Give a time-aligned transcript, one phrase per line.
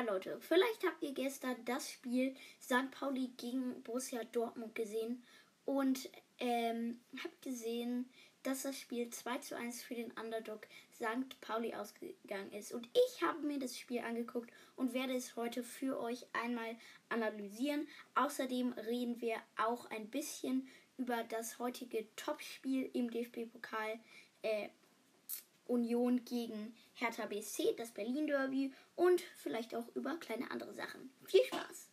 [0.00, 2.90] Hi Leute, vielleicht habt ihr gestern das Spiel St.
[2.90, 5.22] Pauli gegen Borussia Dortmund gesehen
[5.66, 8.08] und ähm, habt gesehen,
[8.42, 11.38] dass das Spiel 2 zu 1 für den Underdog St.
[11.42, 12.72] Pauli ausgegangen ist.
[12.72, 16.78] Und ich habe mir das Spiel angeguckt und werde es heute für euch einmal
[17.10, 17.86] analysieren.
[18.14, 24.00] Außerdem reden wir auch ein bisschen über das heutige Topspiel im DFB-Pokal.
[24.40, 24.70] Äh,
[25.70, 31.12] Union gegen Hertha BSC, das Berlin Derby und vielleicht auch über kleine andere Sachen.
[31.24, 31.88] Viel Spaß!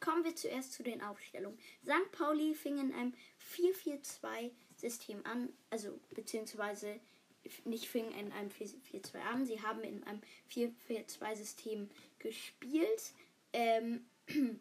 [0.00, 1.58] Kommen wir zuerst zu den Aufstellungen.
[1.82, 2.12] St.
[2.12, 3.14] Pauli fing in einem
[3.56, 6.98] 4-4-2-System an, also beziehungsweise
[7.64, 13.12] nicht fing in einem 4-4-2 an, sie haben in einem 4-4-2-System gespielt.
[13.52, 14.06] Ähm,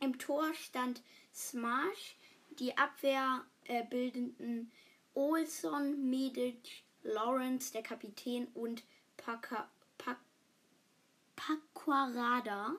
[0.00, 1.02] Im Tor stand
[1.34, 2.16] Smash,
[2.58, 4.72] die Abwehr äh, bildenden
[5.14, 8.82] Olson, Medic, Lawrence, der Kapitän und
[11.36, 12.76] Paquarada.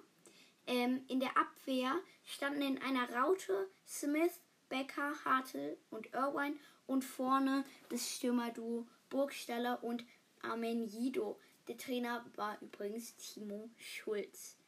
[0.65, 7.65] Ähm, in der Abwehr standen in einer Raute Smith, Becker, Hartel und Irwine und vorne
[7.89, 10.03] das Stürmerduo Burgstaller und
[10.41, 11.39] Armenido.
[11.67, 14.60] Der Trainer war übrigens Timo Schulz.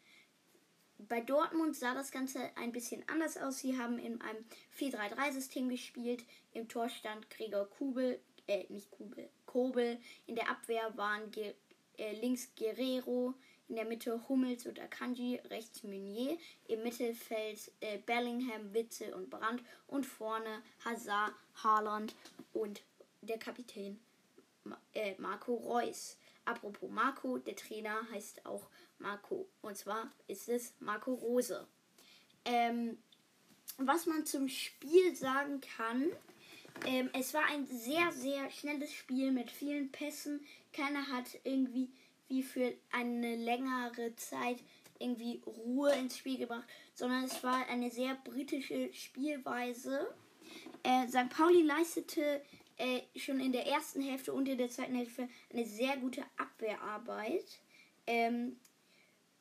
[0.98, 3.60] Bei Dortmund sah das Ganze ein bisschen anders aus.
[3.60, 4.46] Sie haben in einem
[4.80, 6.24] 4-3-3-System gespielt.
[6.54, 10.00] Im Tor stand Gregor Kubel, äh, nicht Kubel, Kobel.
[10.28, 11.54] In der Abwehr waren Ge
[11.98, 13.36] äh, links Guerrero,
[13.68, 19.64] in der Mitte Hummels und Akanji, rechts Meunier, im Mittelfeld äh, Bellingham, Witzel und Brandt
[19.88, 21.34] und vorne Hazard,
[21.64, 22.16] Haaland
[22.54, 22.82] und
[23.22, 24.00] der Kapitän
[24.94, 26.18] äh, Marco Reus.
[26.46, 28.68] Apropos Marco, der Trainer heißt auch
[29.00, 29.48] Marco.
[29.62, 31.68] Und zwar ist es Marco Rose.
[32.46, 32.98] Ähm,
[33.78, 36.12] was man zum Spiel sagen kann,
[36.86, 40.46] ähm, es war ein sehr, sehr schnelles Spiel mit vielen Pässen.
[40.74, 41.90] Keiner hat irgendwie
[42.28, 44.58] wie für eine längere Zeit
[45.00, 50.14] irgendwie Ruhe ins Spiel gebracht, sondern es war eine sehr britische Spielweise.
[50.84, 51.30] Äh, St.
[51.30, 52.42] Pauli leistete
[52.78, 57.60] äh, schon in der ersten Hälfte und in der zweiten Hälfte eine sehr gute Abwehrarbeit.
[58.08, 58.58] Ähm,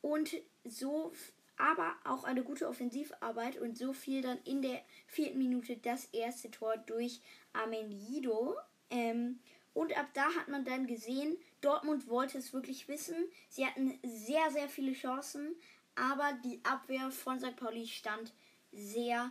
[0.00, 0.34] und
[0.64, 1.12] so,
[1.56, 6.50] aber auch eine gute Offensivarbeit und so fiel dann in der vierten Minute das erste
[6.50, 7.20] Tor durch
[7.52, 8.56] Amenido.
[8.90, 9.38] Ähm,
[9.74, 13.16] und ab da hat man dann gesehen, Dortmund wollte es wirklich wissen.
[13.48, 15.54] Sie hatten sehr, sehr viele Chancen,
[15.94, 17.56] aber die Abwehr von St.
[17.56, 18.32] Pauli stand
[18.72, 19.30] sehr,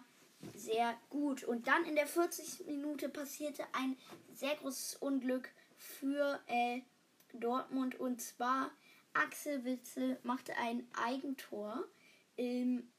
[0.56, 1.44] sehr gut.
[1.44, 2.68] Und dann in der 40.
[2.68, 3.98] Minute passierte ein
[4.34, 6.82] sehr großes Unglück für äh,
[7.34, 8.00] Dortmund.
[8.00, 8.72] Und zwar
[9.14, 11.86] Axel Witzel machte ein Eigentor.
[12.38, 12.90] Ähm,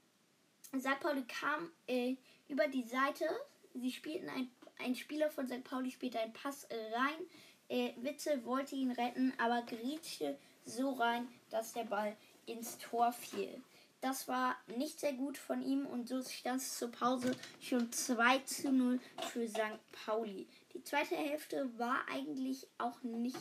[0.78, 1.00] St.
[1.00, 2.16] Pauli kam äh,
[2.48, 3.24] über die Seite.
[3.74, 5.64] Sie spielten ein, ein Spieler von St.
[5.64, 7.26] Pauli spielte einen Pass rein.
[7.68, 12.16] Äh, Witzel wollte ihn retten, aber gerietschte so rein, dass der Ball
[12.46, 13.62] ins Tor fiel.
[14.02, 18.38] Das war nicht sehr gut von ihm und so stand es zur Pause schon 2
[18.40, 18.98] zu 0
[19.30, 19.78] für St.
[19.92, 20.48] Pauli.
[20.74, 23.38] Die zweite Hälfte war eigentlich auch nicht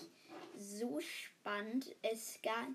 [0.56, 1.88] so spannend.
[2.04, 2.68] Es gab,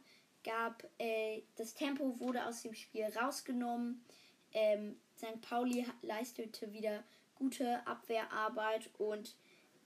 [0.42, 4.04] gab äh, das Tempo wurde aus dem Spiel rausgenommen.
[4.52, 5.40] Ähm, St.
[5.40, 7.04] Pauli leistete wieder
[7.36, 9.36] gute Abwehrarbeit und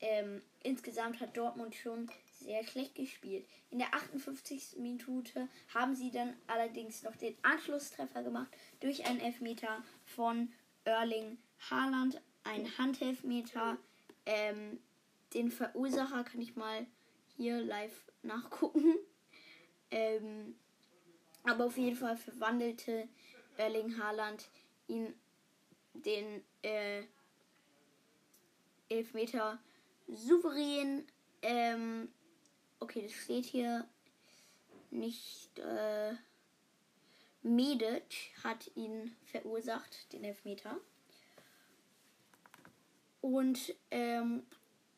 [0.01, 2.11] ähm, insgesamt hat Dortmund schon
[2.41, 3.47] sehr schlecht gespielt.
[3.71, 4.79] In der 58.
[4.79, 8.49] Minute haben sie dann allerdings noch den Anschlusstreffer gemacht
[8.81, 10.53] durch einen Elfmeter von
[10.85, 11.39] Erling
[11.71, 12.21] Haaland.
[12.45, 13.77] Ein Handelfmeter.
[14.27, 14.81] Ähm,
[15.35, 16.87] den Verursacher kann ich mal
[17.37, 18.95] hier live nachgucken.
[19.93, 20.55] Ähm,
[21.43, 23.09] aber auf jeden Fall verwandelte
[23.57, 24.49] Erling Haaland
[24.87, 25.13] ihn
[25.95, 27.03] den äh,
[28.89, 29.59] Elfmeter
[30.07, 31.07] souverän
[31.43, 32.09] ähm,
[32.81, 33.87] Okay, das steht hier
[34.91, 35.59] nicht.
[35.59, 36.15] Äh,
[37.43, 40.79] Medic hat ihn verursacht, den Elfmeter.
[43.21, 44.43] Und ähm,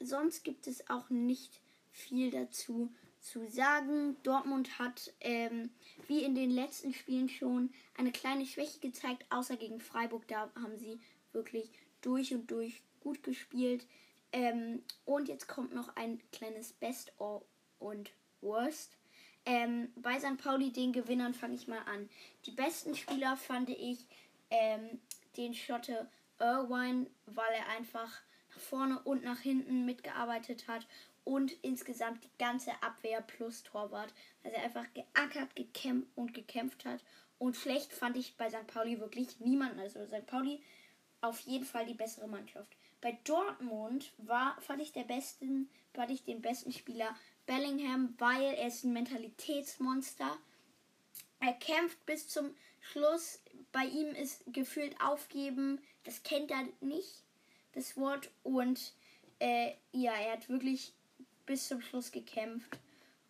[0.01, 4.17] sonst gibt es auch nicht viel dazu zu sagen.
[4.23, 5.71] Dortmund hat, ähm,
[6.09, 10.27] wie in den letzten Spielen schon, eine kleine Schwäche gezeigt, außer gegen Freiburg.
[10.29, 11.01] Da haben sie
[11.33, 11.71] wirklich
[12.01, 13.87] durch und durch gut gespielt.
[14.33, 17.45] Ähm, und jetzt kommt noch ein kleines Best-of
[17.83, 18.97] und Worst.
[19.45, 20.39] Ähm, bei St.
[20.39, 22.09] Pauli, den Gewinnern, fange ich mal an.
[22.47, 24.07] Die besten Spieler fand ich
[24.51, 25.01] ähm,
[25.37, 26.09] den Schotte
[26.39, 28.21] Irwine, weil er einfach
[28.51, 30.87] nach vorne und nach hinten mitgearbeitet hat
[31.25, 34.13] und insgesamt die ganze Abwehr plus Torwart.
[34.45, 37.03] Also er einfach geackert, gekämpft und gekämpft hat.
[37.39, 38.67] Und schlecht fand ich bei St.
[38.67, 39.81] Pauli wirklich niemanden.
[39.81, 40.27] Also St.
[40.27, 40.63] Pauli
[41.21, 42.77] auf jeden Fall die bessere Mannschaft.
[43.01, 47.17] Bei Dortmund war, fand ich der besten, fand ich den besten Spieler
[47.47, 50.37] Bellingham, weil er ist ein Mentalitätsmonster.
[51.41, 53.41] Er kämpft bis zum Schluss.
[53.73, 57.23] Bei ihm ist gefühlt aufgeben, das kennt er nicht,
[57.73, 58.31] das Wort.
[58.43, 58.93] Und
[59.39, 60.93] äh, ja, er hat wirklich
[61.47, 62.79] bis zum Schluss gekämpft.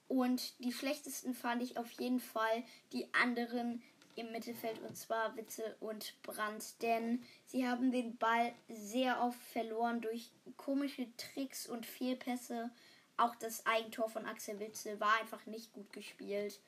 [0.09, 3.83] Und die schlechtesten fand ich auf jeden Fall die anderen
[4.15, 10.01] im Mittelfeld und zwar Witze und Brandt, denn sie haben den Ball sehr oft verloren
[10.01, 12.71] durch komische Tricks und Fehlpässe.
[13.17, 16.61] Auch das Eigentor von Axel Witze war einfach nicht gut gespielt.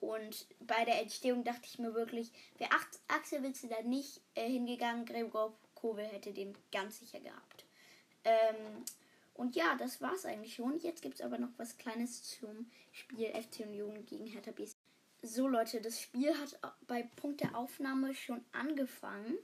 [0.00, 2.70] Und bei der Entstehung dachte ich mir wirklich, wäre
[3.08, 7.64] Axel Witze da nicht äh, hingegangen, Gregor Kobel hätte den ganz sicher gehabt.
[8.24, 8.84] Ähm,
[9.34, 10.78] und ja, das war es eigentlich schon.
[10.80, 14.76] Jetzt gibt es aber noch was Kleines zum Spiel FC Union gegen Hertha BSC.
[15.22, 19.36] So Leute, das Spiel hat bei Punkt der Aufnahme schon angefangen.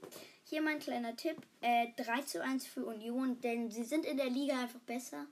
[0.43, 1.37] Hier mein kleiner Tipp.
[1.61, 5.27] Äh, 3 zu 1 für Union, denn sie sind in der Liga einfach besser.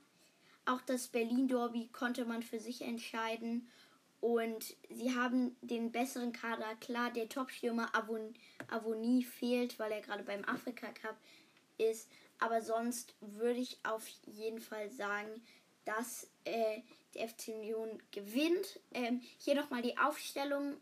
[0.64, 3.68] Auch das Berlin-Derby konnte man für sich entscheiden.
[4.20, 6.76] Und sie haben den besseren Kader.
[6.76, 8.34] Klar, der Top-Stürmer Avon
[8.68, 11.16] Avoni fehlt, weil er gerade beim Afrika Cup
[11.78, 12.08] ist.
[12.38, 15.42] Aber sonst würde ich auf jeden Fall sagen,
[15.84, 16.82] dass äh,
[17.14, 18.78] der FC Union gewinnt.
[18.92, 20.76] Ähm, hier nochmal die Aufstellung.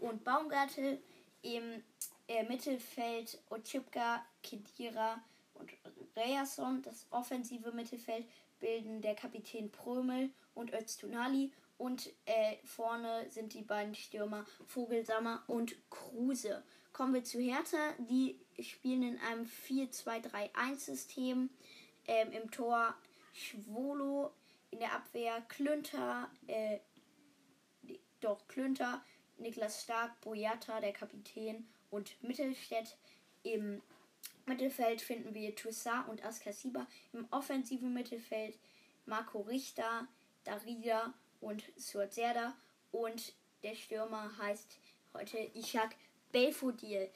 [0.00, 1.00] und Baumgartel.
[1.40, 1.82] Im
[2.28, 5.18] äh, Mittelfeld Otschipka, Kedira
[5.54, 5.70] und
[6.14, 6.82] Reason.
[6.82, 8.26] Das offensive Mittelfeld
[8.60, 11.50] bilden der Kapitän Prömel und Öztunali.
[11.78, 16.62] Und äh, vorne sind die beiden Stürmer Vogelsammer und Kruse.
[16.92, 17.94] Kommen wir zu Hertha.
[17.98, 21.48] Die spielen in einem 4-2-3-1-System.
[22.06, 22.94] Ähm, Im Tor
[23.34, 24.32] Schwolo
[24.70, 26.78] in der Abwehr Klünter, äh,
[28.20, 29.04] doch Klünter,
[29.38, 32.96] Niklas Stark, Boyata, der Kapitän und Mittelstädt.
[33.42, 33.82] Im
[34.46, 36.86] Mittelfeld finden wir Toussaint und Askasiba.
[37.12, 38.58] Im offensiven Mittelfeld
[39.06, 40.06] Marco Richter,
[40.44, 42.56] Darida und Suazerda.
[42.92, 44.78] Und der Stürmer heißt
[45.12, 45.96] heute Ishak
[46.32, 47.10] Belfodil.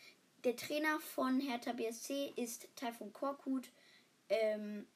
[0.44, 3.70] Der Trainer von Hertha BSC ist Taifun Korkut.
[4.28, 4.86] Ähm,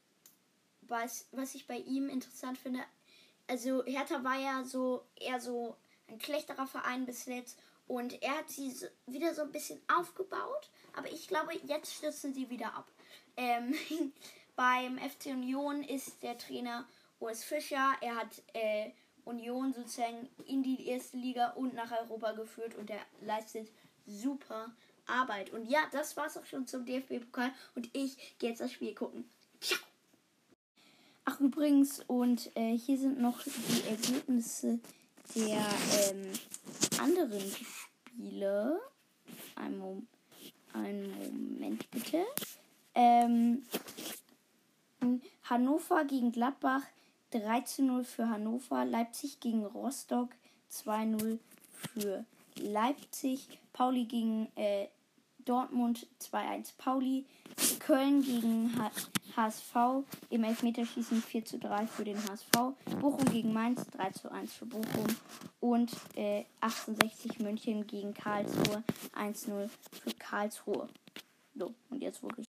[0.93, 2.81] was, was ich bei ihm interessant finde,
[3.49, 5.75] also Hertha war ja so eher so
[6.07, 7.59] ein schlechterer Verein bis jetzt
[7.89, 12.33] und er hat sie so, wieder so ein bisschen aufgebaut, aber ich glaube, jetzt stürzen
[12.33, 12.89] sie wieder ab.
[13.37, 13.75] Ähm,
[14.57, 16.87] beim FC Union ist der Trainer
[17.19, 17.93] Urs Fischer.
[18.01, 18.91] Er hat äh,
[19.25, 23.71] Union sozusagen in die erste Liga und nach Europa geführt und er leistet
[24.07, 24.75] super
[25.07, 25.51] Arbeit.
[25.51, 29.31] Und ja, das war's auch schon zum DFB-Pokal und ich gehe jetzt das Spiel gucken.
[29.61, 29.92] Ciao!
[31.25, 34.81] Ach übrigens, und äh, hier sind noch die Ergebnisse
[35.37, 35.65] der
[36.11, 36.33] ähm,
[37.01, 38.81] anderen Spiele.
[39.55, 40.07] Ein, Mom
[40.73, 42.25] einen Moment bitte.
[42.95, 43.63] Ähm,
[45.45, 46.83] Hannover gegen Gladbach
[47.33, 48.85] 13-0 für Hannover.
[48.85, 50.31] Leipzig gegen Rostock
[50.73, 51.39] 2-0
[51.95, 52.25] für
[52.57, 53.47] Leipzig.
[53.73, 54.89] Pauli gegen äh,
[55.45, 57.27] Dortmund 2-1 Pauli.
[57.87, 58.73] Köln gegen
[59.37, 62.77] HSV im Elfmeterschießen 4 zu 3 für den HSV.
[63.01, 65.07] Bochum gegen Mainz 3 zu 1 für Bochum.
[65.59, 68.85] Und äh, 68 München gegen Karlsruhe
[69.17, 70.89] 1-0 für Karlsruhe.
[71.57, 72.47] So, und jetzt wirklich.